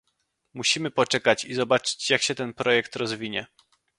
[0.53, 3.47] Musimy poczekać i zobaczyć jak się ten projekt rozwinie